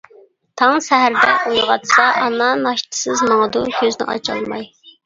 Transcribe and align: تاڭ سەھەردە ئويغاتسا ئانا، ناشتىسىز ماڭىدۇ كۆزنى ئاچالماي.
تاڭ 0.61 0.79
سەھەردە 0.85 1.35
ئويغاتسا 1.51 2.09
ئانا، 2.23 2.49
ناشتىسىز 2.65 3.25
ماڭىدۇ 3.31 3.65
كۆزنى 3.79 4.11
ئاچالماي. 4.17 4.71